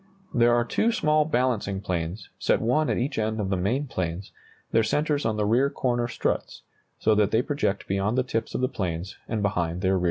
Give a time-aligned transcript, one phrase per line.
[0.33, 4.31] There are two small balancing planes, set one at each end of the main planes,
[4.71, 6.63] their centres on the rear corner struts,
[6.97, 9.99] so that they project beyond the tips of the planes and behind their rear lines.